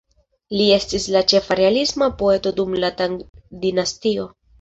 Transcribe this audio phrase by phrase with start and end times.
[0.59, 3.15] Li estis la ĉefa realisma poeto dum la Tang
[3.67, 4.27] dinastio.